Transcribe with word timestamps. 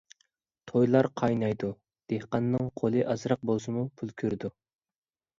تويلار 0.69 1.07
قاينايدۇ، 1.19 1.67
دېھقاننىڭ 2.13 2.71
قولى 2.81 3.03
ئازراق 3.15 3.43
بولسىمۇ 3.51 3.83
پۇل 4.01 4.15
كۆرىدۇ. 4.23 4.51